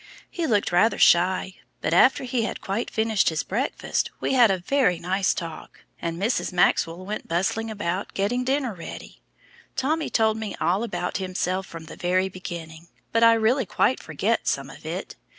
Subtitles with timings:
[0.31, 4.57] He looked rather shy, but after he had quite finished his breakfast, we had a
[4.57, 6.51] very nice talk, and Mrs.
[6.51, 9.21] Maxwell went bustling about getting dinner ready.
[9.75, 14.47] Tommy told me all about himself from the very beginning, but I really quite forget
[14.47, 15.17] some of it.